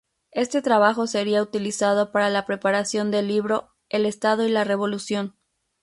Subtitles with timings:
[0.31, 5.35] Este trabajo sería utilizado para la preparación del libro "El Estado y la revolución".